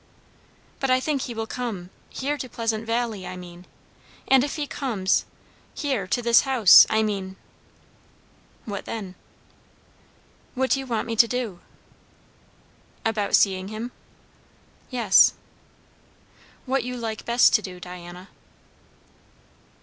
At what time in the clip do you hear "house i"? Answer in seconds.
6.41-7.03